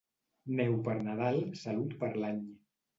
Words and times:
Neu 0.61 0.79
per 0.89 0.97
Nadal, 1.09 1.39
salut 1.63 1.97
per 2.05 2.13
l'any. 2.21 2.45